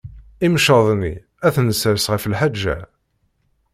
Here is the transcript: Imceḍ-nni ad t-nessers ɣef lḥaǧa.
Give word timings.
Imceḍ-nni 0.45 1.15
ad 1.45 1.51
t-nessers 1.55 2.05
ɣef 2.13 2.23
lḥaǧa. 2.31 2.77